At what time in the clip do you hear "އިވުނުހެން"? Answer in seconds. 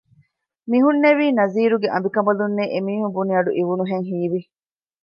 3.57-4.05